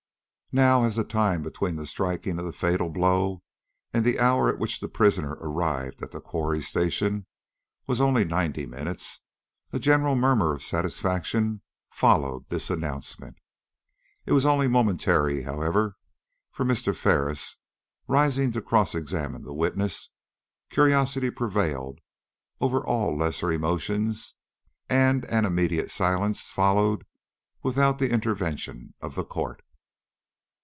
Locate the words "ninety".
8.25-8.65